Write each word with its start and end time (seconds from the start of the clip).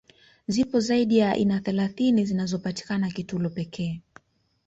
Zipo 0.47 0.79
zaidi 0.79 1.17
ya 1.17 1.31
aina 1.31 1.59
thelathini 1.59 2.25
zinazopatikana 2.25 3.09
Kitulo 3.11 3.49
pekee 3.49 4.01